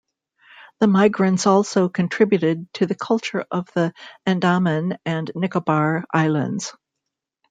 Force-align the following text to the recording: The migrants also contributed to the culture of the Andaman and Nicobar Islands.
The 0.79 0.87
migrants 0.87 1.45
also 1.45 1.87
contributed 1.87 2.73
to 2.73 2.87
the 2.87 2.95
culture 2.95 3.45
of 3.51 3.71
the 3.75 3.93
Andaman 4.25 4.97
and 5.05 5.29
Nicobar 5.35 6.05
Islands. 6.11 6.73